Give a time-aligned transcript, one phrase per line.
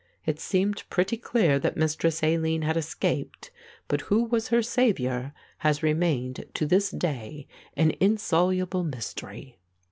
[0.25, 3.51] "It seemed pretty clear that Mistress Aline had escaped
[3.87, 7.45] but who was her saviour has remained to this day
[7.77, 9.59] an insoluble mystery."